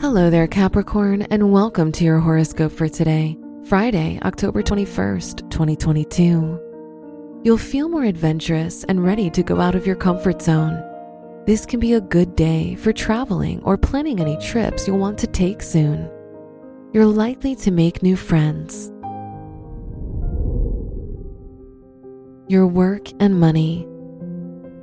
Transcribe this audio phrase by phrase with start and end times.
[0.00, 7.40] Hello there, Capricorn, and welcome to your horoscope for today, Friday, October 21st, 2022.
[7.44, 10.82] You'll feel more adventurous and ready to go out of your comfort zone.
[11.46, 15.28] This can be a good day for traveling or planning any trips you'll want to
[15.28, 16.10] take soon.
[16.92, 18.90] You're likely to make new friends.
[22.48, 23.86] Your work and money.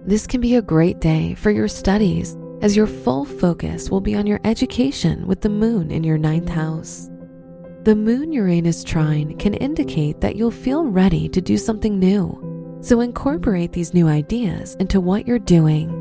[0.05, 4.15] This can be a great day for your studies as your full focus will be
[4.15, 7.09] on your education with the moon in your ninth house.
[7.83, 12.99] The moon Uranus trine can indicate that you'll feel ready to do something new, so
[12.99, 15.95] incorporate these new ideas into what you're doing.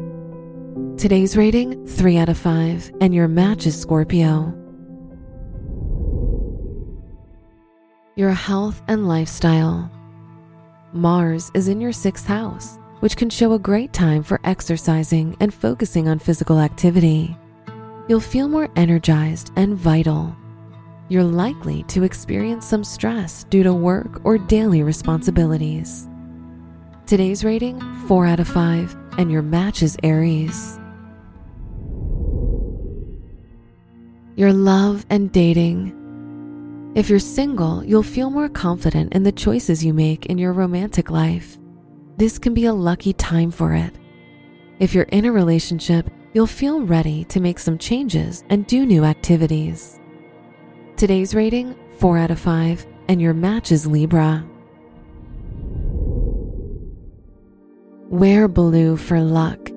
[0.98, 4.52] Today's rating 3 out of 5, and your match is Scorpio.
[8.16, 9.92] Your health and lifestyle.
[10.92, 15.54] Mars is in your sixth house which can show a great time for exercising and
[15.54, 17.36] focusing on physical activity.
[18.08, 20.34] You'll feel more energized and vital.
[21.08, 26.08] You're likely to experience some stress due to work or daily responsibilities.
[27.06, 30.78] Today's rating 4 out of 5, and your match is Aries.
[34.36, 35.94] Your love and dating.
[36.94, 41.10] If you're single, you'll feel more confident in the choices you make in your romantic
[41.10, 41.58] life
[42.18, 43.94] this can be a lucky time for it.
[44.80, 49.04] If you're in a relationship, you'll feel ready to make some changes and do new
[49.04, 50.00] activities.
[50.96, 54.44] Today's rating 4 out of 5, and your match is Libra.
[58.08, 59.70] Wear blue for luck.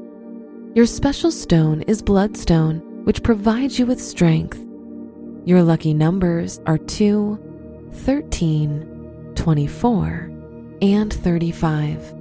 [0.74, 4.60] Your special stone is bloodstone, which provides you with strength.
[5.46, 10.32] Your lucky numbers are 2, 13, 24,
[10.82, 12.21] and 35.